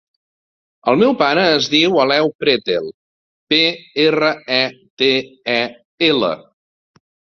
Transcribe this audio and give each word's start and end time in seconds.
El 0.91 0.95
meu 1.01 1.11
pare 1.17 1.41
es 1.57 1.67
diu 1.73 1.99
Aleu 2.05 2.31
Pretel: 2.43 2.89
pe, 3.53 3.61
erra, 4.07 4.33
e, 4.57 4.61
te, 5.03 5.11
e, 5.57 5.63
ela. 6.09 6.33